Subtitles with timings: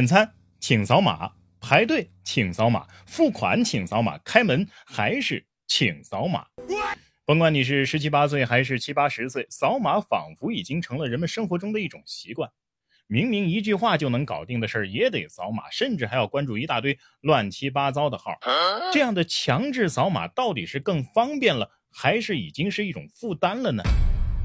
[0.00, 1.30] 点餐请扫码，
[1.60, 6.46] 排队请扫码，付款请扫码，开门还是请扫码。
[7.26, 12.50] 甭管你是十七八岁还是七八十岁，扫码仿佛已经成了人们生活中的一种习惯。
[13.08, 18.38] 明明一句话就能搞定的事儿也得扫码，甚至还要关注一大堆乱七八糟的号。
[18.94, 23.82] 这样的强制扫码到底是更方便了，还是已经是一种负担了呢？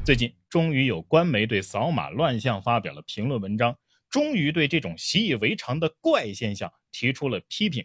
[0.04, 3.74] 最近终于有官媒对扫码乱象发表了评论文章。
[4.08, 7.84] 终于对这种习以为常的怪现象提出了批评。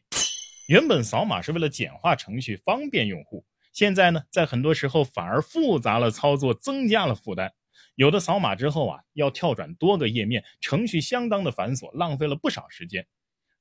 [0.68, 7.52] 原本扫码是为了简化程序、方便用户，现在呢，在很多时候反而复杂了操作，增加了负担。
[7.96, 13.06] 有的扫码之后啊，要跳转多个页面，程序相当的繁琐，浪费了不少时间。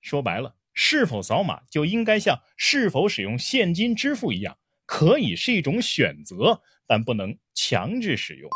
[0.00, 8.48] 说白了，是否扫码就应该像是否使用现金支付一样，可以是一种选择，但不能强制使用。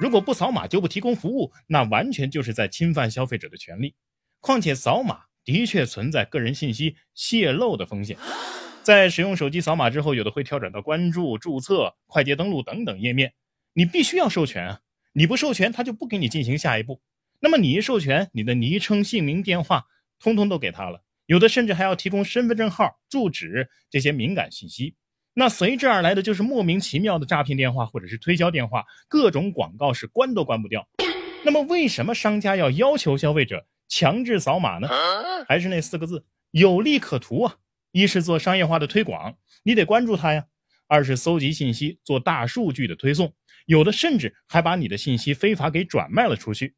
[0.00, 3.94] 如果不扫码就不提供服务，那完全就是在侵犯消费者的权利。
[4.40, 8.16] 况且扫码的确存在个人信息泄露的风险。
[8.82, 13.34] 在使用手机扫码之后，有的会跳转到关注、注册、快捷登录等等页面，
[13.74, 14.80] 你必须要授权啊！
[15.12, 17.02] 你不授权，他就不给你进行下一步。
[17.38, 19.84] 那么你一授权，你的昵称、姓名、电话，
[20.18, 24.94] 通通都给他了，有的甚至还要提供身份证号、住址这些敏感信息。
[25.40, 30.86] 那随之而来的就是莫名其妙的诈骗电话或者是推销电话，各种广告是关都关不掉。
[31.46, 34.86] 那么为什么商家要要求消费者强制扫码呢？
[35.48, 37.56] 还是那四个字，有利可图啊！
[37.90, 40.42] 一是做商业化的推广，你得关注它呀；
[40.86, 43.32] 二是搜集信息，做大数据的推送，
[43.64, 46.74] 有的甚至还把你的信息非法给转卖了出去。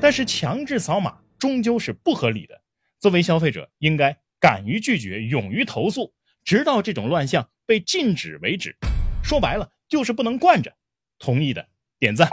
[0.00, 2.58] 但是强制扫码终究是不合理的，
[2.98, 6.14] 作为消费者，应该敢于拒绝，勇于投诉。
[6.42, 8.74] 直到这种乱象被禁止为止，
[9.22, 10.74] 说白了就是不能惯着。
[11.18, 12.26] 同意的点赞。